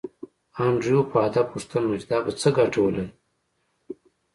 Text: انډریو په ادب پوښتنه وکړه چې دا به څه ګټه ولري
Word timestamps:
انډریو 0.65 1.01
په 1.11 1.17
ادب 1.27 1.45
پوښتنه 1.53 1.85
وکړه 1.87 1.99
چې 2.01 2.07
دا 2.11 2.17
به 2.25 2.31
څه 2.41 2.49
ګټه 2.57 2.79
ولري 2.81 3.05